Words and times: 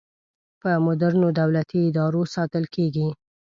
په 0.61 0.69
مدرنو 0.85 1.29
دولتي 1.39 1.79
ادارو 1.89 2.21
ساتل 2.35 2.63
کیږي. 2.75 3.07